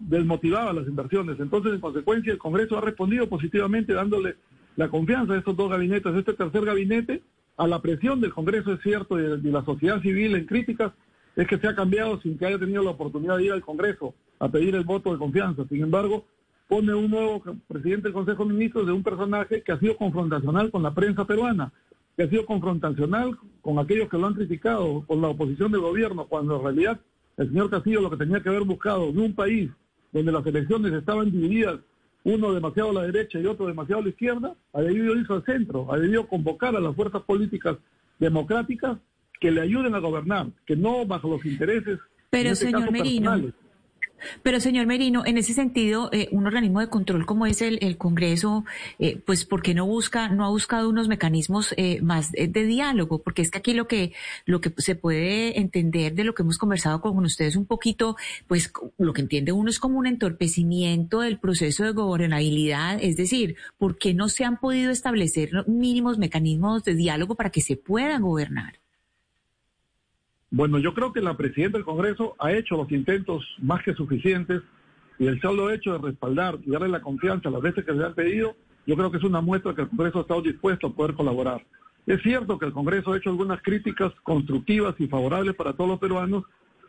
desmotivaba 0.00 0.72
las 0.72 0.86
inversiones. 0.86 1.40
Entonces, 1.40 1.74
en 1.74 1.80
consecuencia, 1.80 2.32
el 2.32 2.38
Congreso 2.38 2.78
ha 2.78 2.80
respondido 2.80 3.28
positivamente 3.28 3.92
dándole 3.92 4.36
la 4.76 4.88
confianza 4.88 5.34
a 5.34 5.38
estos 5.38 5.56
dos 5.56 5.70
gabinetes, 5.70 6.14
este 6.14 6.34
tercer 6.34 6.64
gabinete, 6.64 7.22
a 7.56 7.66
la 7.66 7.82
presión 7.82 8.20
del 8.20 8.32
Congreso, 8.32 8.72
es 8.72 8.80
cierto, 8.80 9.18
y 9.18 9.40
de, 9.42 9.50
la 9.50 9.64
sociedad 9.64 10.00
civil 10.00 10.36
en 10.36 10.46
críticas, 10.46 10.92
es 11.34 11.46
que 11.48 11.58
se 11.58 11.66
ha 11.66 11.74
cambiado 11.74 12.20
sin 12.20 12.38
que 12.38 12.46
haya 12.46 12.58
tenido 12.58 12.84
la 12.84 12.90
oportunidad 12.90 13.36
de 13.36 13.44
ir 13.44 13.52
al 13.52 13.60
Congreso 13.60 14.14
a 14.38 14.48
pedir 14.48 14.76
el 14.76 14.84
voto 14.84 15.12
de 15.12 15.18
confianza. 15.18 15.64
Sin 15.68 15.82
embargo, 15.82 16.24
pone 16.68 16.94
un 16.94 17.10
nuevo 17.10 17.42
presidente 17.66 18.04
del 18.04 18.12
Consejo 18.12 18.44
de 18.44 18.52
Ministros 18.52 18.86
de 18.86 18.92
un 18.92 19.02
personaje 19.02 19.62
que 19.62 19.72
ha 19.72 19.80
sido 19.80 19.96
confrontacional 19.96 20.70
con 20.70 20.82
la 20.82 20.94
prensa 20.94 21.24
peruana, 21.24 21.72
que 22.16 22.24
ha 22.24 22.28
sido 22.28 22.44
confrontacional 22.44 23.36
con 23.62 23.78
aquellos 23.78 24.08
que 24.08 24.18
lo 24.18 24.26
han 24.26 24.34
criticado, 24.34 25.02
con 25.06 25.20
la 25.22 25.28
oposición 25.28 25.72
del 25.72 25.80
gobierno, 25.80 26.26
cuando 26.26 26.56
en 26.56 26.62
realidad 26.62 27.00
el 27.38 27.48
señor 27.48 27.70
Castillo 27.70 28.02
lo 28.02 28.10
que 28.10 28.18
tenía 28.18 28.42
que 28.42 28.50
haber 28.50 28.64
buscado 28.64 29.08
en 29.08 29.18
un 29.18 29.34
país 29.34 29.70
donde 30.12 30.30
las 30.30 30.46
elecciones 30.46 30.92
estaban 30.92 31.30
divididas, 31.30 31.80
uno 32.24 32.52
demasiado 32.52 32.90
a 32.90 32.94
la 32.94 33.02
derecha 33.02 33.40
y 33.40 33.46
otro 33.46 33.66
demasiado 33.66 34.02
a 34.02 34.04
la 34.04 34.10
izquierda, 34.10 34.54
ha 34.74 34.80
debido 34.82 35.14
irse 35.14 35.32
al 35.32 35.44
centro, 35.44 35.92
ha 35.92 35.98
debido 35.98 36.26
convocar 36.26 36.76
a 36.76 36.80
las 36.80 36.94
fuerzas 36.94 37.22
políticas 37.22 37.76
democráticas 38.18 38.98
que 39.40 39.50
le 39.50 39.62
ayuden 39.62 39.94
a 39.94 40.00
gobernar, 40.00 40.48
que 40.66 40.76
no 40.76 41.06
bajo 41.06 41.28
los 41.28 41.44
intereses 41.46 41.98
pero, 42.30 42.50
este 42.50 42.66
señor 42.66 42.90
Merino, 42.90 43.52
pero, 44.42 44.60
señor 44.60 44.86
Merino, 44.86 45.24
en 45.26 45.38
ese 45.38 45.54
sentido, 45.54 46.10
eh, 46.12 46.28
un 46.32 46.46
organismo 46.46 46.80
de 46.80 46.88
control 46.88 47.26
como 47.26 47.46
es 47.46 47.62
el, 47.62 47.78
Congreso, 47.98 48.64
eh, 48.98 49.20
pues, 49.24 49.44
¿por 49.44 49.62
qué 49.62 49.74
no 49.74 49.86
busca, 49.86 50.28
no 50.28 50.44
ha 50.44 50.48
buscado 50.48 50.88
unos 50.88 51.08
mecanismos 51.08 51.74
eh, 51.76 52.00
más 52.02 52.32
de, 52.32 52.48
diálogo? 52.48 53.22
Porque 53.22 53.42
es 53.42 53.50
que 53.50 53.58
aquí 53.58 53.74
lo 53.74 53.88
que, 53.88 54.12
lo 54.44 54.60
que 54.60 54.72
se 54.78 54.94
puede 54.94 55.58
entender 55.58 56.14
de 56.14 56.24
lo 56.24 56.34
que 56.34 56.42
hemos 56.42 56.58
conversado 56.58 57.00
con 57.00 57.24
ustedes 57.24 57.56
un 57.56 57.66
poquito, 57.66 58.16
pues, 58.46 58.72
lo 58.98 59.12
que 59.12 59.22
entiende 59.22 59.52
uno 59.52 59.70
es 59.70 59.78
como 59.78 59.98
un 59.98 60.06
entorpecimiento 60.06 61.20
del 61.20 61.38
proceso 61.38 61.84
de 61.84 61.92
gobernabilidad. 61.92 62.98
Es 63.02 63.16
decir, 63.16 63.56
¿por 63.78 63.98
qué 63.98 64.14
no 64.14 64.28
se 64.28 64.44
han 64.44 64.58
podido 64.58 64.90
establecer 64.90 65.50
mínimos 65.66 66.18
mecanismos 66.18 66.84
de 66.84 66.94
diálogo 66.94 67.34
para 67.34 67.50
que 67.50 67.60
se 67.60 67.76
pueda 67.76 68.18
gobernar? 68.18 68.80
Bueno, 70.50 70.78
yo 70.78 70.94
creo 70.94 71.12
que 71.12 71.20
la 71.20 71.36
presidenta 71.36 71.76
del 71.76 71.84
Congreso 71.84 72.34
ha 72.38 72.52
hecho 72.52 72.76
los 72.76 72.90
intentos 72.90 73.44
más 73.60 73.82
que 73.82 73.94
suficientes 73.94 74.62
y 75.18 75.26
el 75.26 75.40
solo 75.40 75.70
hecho 75.70 75.92
de 75.92 75.98
respaldar 75.98 76.58
y 76.64 76.70
darle 76.70 76.88
la 76.88 77.02
confianza 77.02 77.48
a 77.48 77.52
las 77.52 77.60
veces 77.60 77.84
que 77.84 77.94
se 77.94 78.02
han 78.02 78.14
pedido, 78.14 78.56
yo 78.86 78.96
creo 78.96 79.10
que 79.10 79.18
es 79.18 79.24
una 79.24 79.42
muestra 79.42 79.74
que 79.74 79.82
el 79.82 79.88
Congreso 79.88 80.18
ha 80.18 80.22
estado 80.22 80.40
dispuesto 80.40 80.86
a 80.86 80.94
poder 80.94 81.14
colaborar. 81.14 81.64
Es 82.06 82.22
cierto 82.22 82.58
que 82.58 82.64
el 82.64 82.72
Congreso 82.72 83.12
ha 83.12 83.18
hecho 83.18 83.28
algunas 83.28 83.60
críticas 83.60 84.12
constructivas 84.22 84.94
y 84.98 85.08
favorables 85.08 85.54
para 85.54 85.74
todos 85.74 85.90
los 85.90 85.98
peruanos 85.98 86.44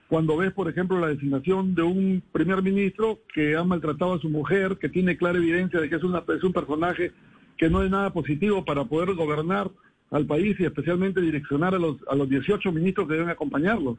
cuando 0.08 0.38
ves, 0.38 0.54
por 0.54 0.70
ejemplo, 0.70 0.98
la 0.98 1.08
designación 1.08 1.76
de 1.76 1.84
un 1.84 2.24
primer 2.32 2.64
ministro 2.64 3.20
que 3.34 3.58
ha 3.58 3.64
maltratado 3.66 4.14
a 4.14 4.20
su 4.20 4.30
mujer, 4.30 4.78
que 4.78 4.90
tiene 4.90 5.18
clara 5.18 5.38
evidencia 5.38 5.82
de 5.82 5.90
que 5.90 5.98
es, 5.98 6.04
una, 6.04 6.24
es 6.36 6.44
un 6.44 6.54
personaje 6.54 7.12
que 7.58 7.70
no 7.70 7.84
es 7.84 7.92
nada 7.92 8.12
positivo 8.14 8.64
para 8.64 8.86
poder 8.86 9.14
gobernar 9.14 9.70
al 10.12 10.26
país 10.26 10.60
y 10.60 10.66
especialmente 10.66 11.22
direccionar 11.22 11.76
a 11.76 11.80
los, 11.80 11.98
a 12.10 12.16
los 12.16 12.30
18 12.30 12.72
ministros 12.72 13.08
que 13.08 13.14
deben 13.14 13.30
acompañarlos. 13.30 13.98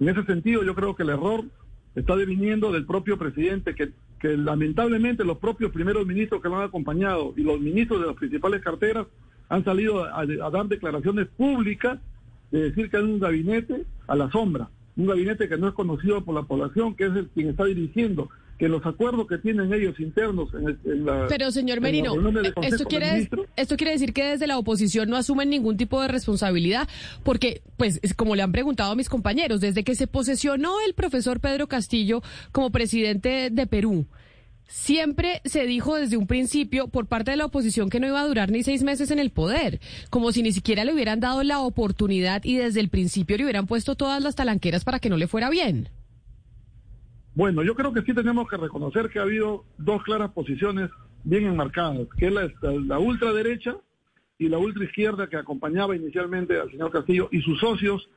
En 0.00 0.08
ese 0.08 0.24
sentido, 0.24 0.64
yo 0.64 0.74
creo 0.74 0.96
que 0.96 1.04
el 1.04 1.10
error 1.10 1.44
está 1.94 2.16
deviniendo 2.16 2.72
del 2.72 2.86
propio 2.86 3.18
presidente, 3.18 3.74
que, 3.74 3.92
que 4.18 4.36
lamentablemente 4.36 5.24
los 5.24 5.38
propios 5.38 5.70
primeros 5.70 6.06
ministros 6.06 6.42
que 6.42 6.48
lo 6.48 6.56
han 6.56 6.64
acompañado 6.64 7.34
y 7.36 7.42
los 7.42 7.60
ministros 7.60 8.00
de 8.00 8.06
las 8.08 8.16
principales 8.16 8.62
carteras 8.62 9.06
han 9.48 9.64
salido 9.64 10.04
a, 10.04 10.20
a 10.20 10.50
dar 10.50 10.66
declaraciones 10.66 11.28
públicas 11.28 11.98
de 12.50 12.70
decir 12.70 12.90
que 12.90 12.96
hay 12.96 13.04
un 13.04 13.20
gabinete 13.20 13.84
a 14.08 14.16
la 14.16 14.30
sombra, 14.30 14.68
un 14.96 15.06
gabinete 15.06 15.48
que 15.48 15.56
no 15.56 15.68
es 15.68 15.74
conocido 15.74 16.24
por 16.24 16.34
la 16.34 16.42
población, 16.42 16.94
que 16.94 17.06
es 17.06 17.14
el 17.14 17.28
quien 17.28 17.50
está 17.50 17.64
dirigiendo 17.64 18.28
que 18.58 18.68
los 18.68 18.84
acuerdos 18.86 19.26
que 19.26 19.38
tienen 19.38 19.72
ellos 19.72 19.98
internos 19.98 20.48
en, 20.54 21.04
la... 21.04 21.26
Pero 21.28 21.50
señor 21.50 21.80
Merino, 21.80 22.14
esto 22.62 22.84
quiere, 22.84 23.28
esto 23.56 23.76
quiere 23.76 23.92
decir 23.92 24.12
que 24.12 24.24
desde 24.24 24.46
la 24.46 24.58
oposición 24.58 25.10
no 25.10 25.16
asumen 25.16 25.50
ningún 25.50 25.76
tipo 25.76 26.00
de 26.00 26.08
responsabilidad, 26.08 26.88
porque, 27.22 27.62
pues, 27.76 28.00
como 28.16 28.36
le 28.36 28.42
han 28.42 28.52
preguntado 28.52 28.92
a 28.92 28.96
mis 28.96 29.08
compañeros, 29.08 29.60
desde 29.60 29.84
que 29.84 29.94
se 29.94 30.06
posesionó 30.06 30.74
el 30.86 30.94
profesor 30.94 31.40
Pedro 31.40 31.66
Castillo 31.66 32.22
como 32.52 32.70
presidente 32.70 33.50
de 33.50 33.66
Perú, 33.66 34.06
Siempre 34.66 35.42
se 35.44 35.66
dijo 35.66 35.94
desde 35.94 36.16
un 36.16 36.26
principio 36.26 36.88
por 36.88 37.06
parte 37.06 37.30
de 37.30 37.36
la 37.36 37.44
oposición 37.44 37.90
que 37.90 38.00
no 38.00 38.06
iba 38.06 38.20
a 38.20 38.26
durar 38.26 38.50
ni 38.50 38.62
seis 38.62 38.82
meses 38.82 39.10
en 39.10 39.18
el 39.18 39.30
poder, 39.30 39.78
como 40.08 40.32
si 40.32 40.42
ni 40.42 40.52
siquiera 40.52 40.84
le 40.84 40.94
hubieran 40.94 41.20
dado 41.20 41.42
la 41.42 41.60
oportunidad 41.60 42.42
y 42.44 42.56
desde 42.56 42.80
el 42.80 42.88
principio 42.88 43.36
le 43.36 43.44
hubieran 43.44 43.66
puesto 43.66 43.94
todas 43.94 44.22
las 44.22 44.34
talanqueras 44.34 44.84
para 44.84 45.00
que 45.00 45.10
no 45.10 45.16
le 45.16 45.28
fuera 45.28 45.50
bien. 45.50 45.90
Bueno, 47.34 47.64
yo 47.64 47.74
creo 47.74 47.92
que 47.92 48.02
sí 48.02 48.14
tenemos 48.14 48.48
que 48.48 48.56
reconocer 48.56 49.10
que 49.10 49.18
ha 49.18 49.22
habido 49.22 49.64
dos 49.76 50.04
claras 50.04 50.30
posiciones 50.30 50.88
bien 51.24 51.46
enmarcadas, 51.46 52.06
que 52.16 52.28
es 52.28 52.32
la, 52.62 52.98
ultraderecha 52.98 53.76
y 54.38 54.48
la 54.48 54.58
ultraizquierda 54.58 55.28
que 55.28 55.36
acompañaba 55.36 55.96
inicialmente 55.96 56.60
al 56.60 56.70
señor 56.70 56.92
Castillo 56.92 57.28
y 57.32 57.40
sus 57.40 57.58
socios 57.58 58.08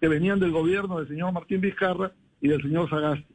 que 0.00 0.08
venían 0.08 0.40
del 0.40 0.52
gobierno 0.52 0.98
del 0.98 1.08
señor 1.08 1.32
Martín 1.32 1.60
Vizcarra 1.60 2.12
y 2.40 2.48
del 2.48 2.62
señor 2.62 2.88
Sagasti. 2.88 3.34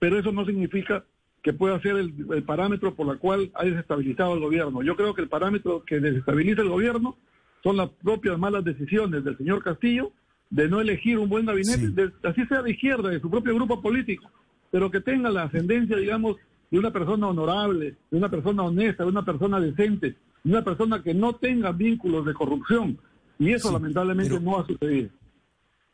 Pero 0.00 0.18
eso 0.18 0.32
no 0.32 0.44
significa 0.44 1.04
que 1.40 1.52
pueda 1.52 1.80
ser 1.80 1.96
el, 1.96 2.12
el 2.32 2.42
parámetro 2.42 2.96
por 2.96 3.12
el 3.12 3.20
cual 3.20 3.52
ha 3.54 3.64
desestabilizado 3.64 4.34
el 4.34 4.40
gobierno. 4.40 4.82
Yo 4.82 4.96
creo 4.96 5.14
que 5.14 5.22
el 5.22 5.28
parámetro 5.28 5.84
que 5.84 6.00
desestabiliza 6.00 6.62
el 6.62 6.68
gobierno 6.68 7.16
son 7.62 7.76
las 7.76 7.90
propias 7.90 8.36
malas 8.38 8.64
decisiones 8.64 9.22
del 9.22 9.38
señor 9.38 9.62
Castillo 9.62 10.12
de 10.52 10.68
no 10.68 10.82
elegir 10.82 11.18
un 11.18 11.30
buen 11.30 11.46
gabinete, 11.46 12.12
así 12.22 12.44
sea 12.44 12.60
de 12.62 12.72
izquierda, 12.72 13.08
de 13.08 13.20
su 13.20 13.30
propio 13.30 13.54
grupo 13.54 13.80
político, 13.80 14.30
pero 14.70 14.90
que 14.90 15.00
tenga 15.00 15.30
la 15.30 15.44
ascendencia, 15.44 15.96
digamos, 15.96 16.36
de 16.70 16.78
una 16.78 16.92
persona 16.92 17.26
honorable, 17.28 17.96
de 18.10 18.18
una 18.18 18.30
persona 18.30 18.62
honesta, 18.62 19.02
de 19.02 19.08
una 19.08 19.24
persona 19.24 19.58
decente, 19.58 20.14
de 20.44 20.50
una 20.50 20.62
persona 20.62 21.02
que 21.02 21.14
no 21.14 21.34
tenga 21.34 21.72
vínculos 21.72 22.26
de 22.26 22.34
corrupción. 22.34 22.98
Y 23.38 23.50
eso 23.52 23.72
lamentablemente 23.72 24.38
no 24.38 24.58
ha 24.58 24.66
sucedido. 24.66 25.08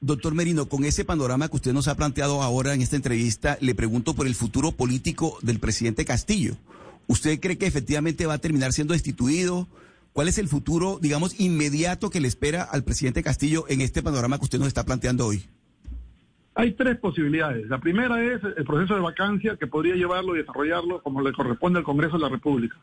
Doctor 0.00 0.34
Merino, 0.34 0.68
con 0.68 0.84
ese 0.84 1.04
panorama 1.04 1.48
que 1.48 1.56
usted 1.56 1.72
nos 1.72 1.86
ha 1.86 1.96
planteado 1.96 2.42
ahora 2.42 2.74
en 2.74 2.82
esta 2.82 2.96
entrevista, 2.96 3.58
le 3.60 3.76
pregunto 3.76 4.14
por 4.14 4.26
el 4.26 4.34
futuro 4.34 4.72
político 4.72 5.38
del 5.40 5.60
presidente 5.60 6.04
Castillo. 6.04 6.56
¿Usted 7.06 7.38
cree 7.38 7.58
que 7.58 7.66
efectivamente 7.66 8.26
va 8.26 8.34
a 8.34 8.38
terminar 8.38 8.72
siendo 8.72 8.92
destituido? 8.92 9.68
¿Cuál 10.18 10.26
es 10.26 10.38
el 10.38 10.48
futuro, 10.48 10.98
digamos, 11.00 11.38
inmediato 11.38 12.10
que 12.10 12.18
le 12.18 12.26
espera 12.26 12.64
al 12.64 12.82
presidente 12.82 13.22
Castillo 13.22 13.66
en 13.68 13.80
este 13.80 14.02
panorama 14.02 14.36
que 14.36 14.46
usted 14.46 14.58
nos 14.58 14.66
está 14.66 14.84
planteando 14.84 15.24
hoy? 15.24 15.44
Hay 16.56 16.72
tres 16.72 16.98
posibilidades. 16.98 17.68
La 17.68 17.78
primera 17.78 18.20
es 18.24 18.42
el 18.42 18.64
proceso 18.64 18.96
de 18.96 19.00
vacancia 19.00 19.56
que 19.56 19.68
podría 19.68 19.94
llevarlo 19.94 20.34
y 20.34 20.40
desarrollarlo 20.40 21.04
como 21.04 21.22
le 21.22 21.32
corresponde 21.32 21.78
al 21.78 21.84
Congreso 21.84 22.16
de 22.16 22.24
la 22.24 22.30
República. 22.30 22.74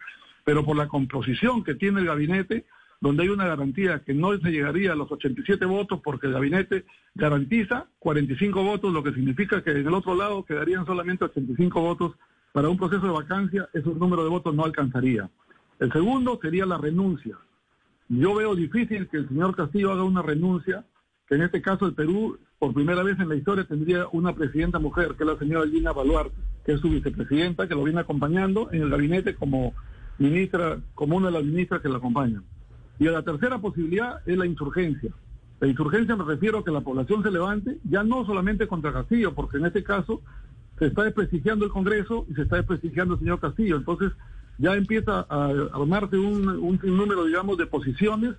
Pero 0.45 0.63
por 0.63 0.77
la 0.77 0.87
composición 0.87 1.61
que 1.65 1.75
tiene 1.75 1.99
el 1.99 2.05
gabinete, 2.05 2.63
donde 3.01 3.23
hay 3.23 3.27
una 3.27 3.47
garantía 3.47 4.01
que 4.05 4.13
no 4.13 4.31
se 4.37 4.51
llegaría 4.51 4.93
a 4.93 4.95
los 4.95 5.11
87 5.11 5.65
votos 5.65 5.99
porque 6.01 6.27
el 6.27 6.33
gabinete 6.35 6.85
garantiza 7.15 7.87
45 7.99 8.63
votos, 8.63 8.93
lo 8.93 9.03
que 9.03 9.11
significa 9.11 9.61
que 9.61 9.71
en 9.71 9.85
el 9.85 9.93
otro 9.93 10.15
lado 10.15 10.45
quedarían 10.45 10.85
solamente 10.85 11.25
85 11.25 11.81
votos. 11.81 12.13
Para 12.53 12.69
un 12.69 12.77
proceso 12.77 13.05
de 13.05 13.11
vacancia, 13.11 13.67
ese 13.73 13.89
número 13.89 14.23
de 14.23 14.29
votos 14.29 14.55
no 14.55 14.63
alcanzaría. 14.63 15.29
El 15.79 15.91
segundo 15.91 16.39
sería 16.41 16.65
la 16.65 16.77
renuncia. 16.77 17.37
Yo 18.07 18.35
veo 18.35 18.55
difícil 18.55 19.07
que 19.09 19.17
el 19.17 19.27
señor 19.27 19.55
Castillo 19.55 19.91
haga 19.91 20.03
una 20.03 20.21
renuncia, 20.21 20.85
que 21.27 21.35
en 21.35 21.41
este 21.41 21.61
caso 21.61 21.85
el 21.85 21.93
Perú, 21.93 22.37
por 22.59 22.73
primera 22.73 23.03
vez 23.03 23.19
en 23.19 23.27
la 23.27 23.35
historia, 23.35 23.65
tendría 23.65 24.07
una 24.11 24.33
presidenta 24.33 24.79
mujer, 24.79 25.15
que 25.15 25.23
es 25.23 25.29
la 25.29 25.37
señora 25.37 25.67
Gina 25.67 25.91
Baluarte, 25.91 26.35
que 26.65 26.73
es 26.73 26.79
su 26.79 26.89
vicepresidenta, 26.89 27.67
que 27.67 27.75
lo 27.75 27.83
viene 27.83 27.99
acompañando 27.99 28.71
en 28.71 28.83
el 28.83 28.89
gabinete 28.89 29.35
como 29.35 29.73
ministra, 30.17 30.79
como 30.93 31.17
una 31.17 31.27
de 31.27 31.33
las 31.33 31.43
ministras 31.43 31.81
que 31.81 31.89
la 31.89 31.97
acompañan. 31.97 32.43
Y 32.99 33.05
la 33.05 33.23
tercera 33.23 33.59
posibilidad 33.59 34.21
es 34.25 34.37
la 34.37 34.45
insurgencia. 34.45 35.11
La 35.59 35.67
insurgencia 35.67 36.15
me 36.15 36.23
refiero 36.23 36.59
a 36.59 36.63
que 36.63 36.71
la 36.71 36.81
población 36.81 37.21
se 37.23 37.31
levante, 37.31 37.79
ya 37.83 38.03
no 38.03 38.25
solamente 38.25 38.67
contra 38.67 38.93
Castillo, 38.93 39.33
porque 39.33 39.57
en 39.57 39.65
este 39.65 39.83
caso 39.83 40.21
se 40.79 40.87
está 40.87 41.03
desprestigiando 41.03 41.65
el 41.65 41.71
Congreso 41.71 42.25
y 42.29 42.33
se 42.33 42.43
está 42.43 42.57
desprestigiando 42.57 43.15
el 43.15 43.19
señor 43.19 43.39
Castillo. 43.39 43.77
Entonces, 43.77 44.11
ya 44.57 44.75
empieza 44.75 45.25
a 45.29 45.45
armarse 45.73 46.17
un, 46.17 46.79
número, 46.83 47.25
digamos, 47.25 47.57
de 47.57 47.65
posiciones 47.65 48.35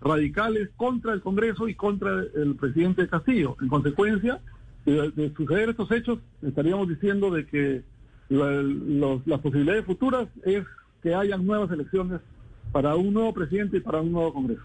radicales 0.00 0.70
contra 0.76 1.12
el 1.12 1.20
Congreso 1.20 1.68
y 1.68 1.74
contra 1.74 2.22
el 2.34 2.56
presidente 2.56 3.08
Castillo. 3.08 3.56
En 3.60 3.68
consecuencia, 3.68 4.40
de, 4.84 5.32
suceder 5.36 5.70
estos 5.70 5.90
hechos, 5.92 6.18
estaríamos 6.42 6.88
diciendo 6.88 7.30
de 7.30 7.46
que 7.46 7.82
las 8.28 9.40
posibilidades 9.40 9.84
futuras 9.84 10.28
es 10.44 10.64
que 11.02 11.14
hayan 11.14 11.46
nuevas 11.46 11.70
elecciones 11.70 12.20
para 12.72 12.96
un 12.96 13.12
nuevo 13.12 13.32
presidente 13.32 13.76
y 13.76 13.80
para 13.80 14.00
un 14.00 14.10
nuevo 14.10 14.32
Congreso. 14.32 14.62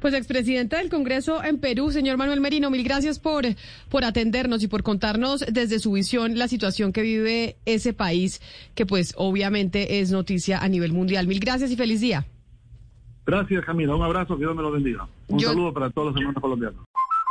Pues 0.00 0.14
expresidente 0.14 0.76
del 0.76 0.90
Congreso 0.90 1.42
en 1.42 1.58
Perú, 1.58 1.90
señor 1.90 2.16
Manuel 2.18 2.40
Merino, 2.40 2.70
mil 2.70 2.84
gracias 2.84 3.18
por, 3.18 3.44
por 3.88 4.04
atendernos 4.04 4.62
y 4.62 4.68
por 4.68 4.82
contarnos 4.82 5.44
desde 5.50 5.78
su 5.78 5.92
visión 5.92 6.38
la 6.38 6.48
situación 6.48 6.92
que 6.92 7.02
vive 7.02 7.56
ese 7.64 7.92
país, 7.92 8.40
que 8.74 8.86
pues 8.86 9.14
obviamente 9.16 10.00
es 10.00 10.12
noticia 10.12 10.58
a 10.58 10.68
nivel 10.68 10.92
mundial. 10.92 11.26
Mil 11.26 11.40
gracias 11.40 11.70
y 11.70 11.76
feliz 11.76 12.00
día. 12.00 12.26
Gracias, 13.26 13.64
Camila. 13.64 13.96
Un 13.96 14.02
abrazo, 14.02 14.36
que 14.36 14.44
Dios 14.44 14.54
me 14.54 14.62
lo 14.62 14.70
bendiga. 14.70 15.08
Un 15.26 15.40
saludo 15.40 15.72
para 15.72 15.90
todos 15.90 16.08
los 16.08 16.16
hermanos 16.16 16.40
colombianos. 16.40 16.80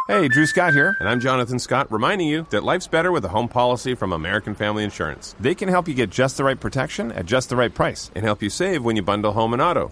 Hey, 0.08 0.28
Drew 0.28 0.46
Scott 0.46 0.74
here, 0.74 0.96
and 1.00 1.10
I'm 1.10 1.20
Jonathan 1.20 1.58
Scott, 1.58 1.92
reminding 1.92 2.28
you 2.28 2.46
that 2.52 2.64
life's 2.64 2.86
better 2.86 3.12
with 3.12 3.26
a 3.26 3.30
home 3.30 3.48
policy 3.48 3.96
from 3.96 4.14
American 4.14 4.54
Family 4.54 4.84
Insurance. 4.84 5.36
They 5.40 5.56
can 5.56 5.68
help 5.68 5.88
you 5.88 5.96
get 5.96 6.12
just 6.12 6.38
the 6.38 6.44
right 6.44 6.60
protection 6.60 7.12
at 7.14 7.26
just 7.26 7.50
the 7.50 7.56
right 7.56 7.74
price 7.74 8.12
and 8.14 8.24
help 8.24 8.44
you 8.44 8.52
save 8.52 8.84
when 8.84 8.96
you 8.96 9.02
bundle 9.02 9.32
home 9.32 9.54
and 9.54 9.62
auto. 9.62 9.92